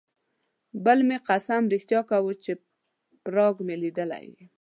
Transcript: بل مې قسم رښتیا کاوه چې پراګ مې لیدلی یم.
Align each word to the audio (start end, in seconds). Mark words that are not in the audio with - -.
بل 0.85 0.99
مې 1.07 1.17
قسم 1.29 1.61
رښتیا 1.73 2.01
کاوه 2.09 2.33
چې 2.43 2.51
پراګ 3.25 3.55
مې 3.65 3.75
لیدلی 3.83 4.21
یم. 4.33 4.47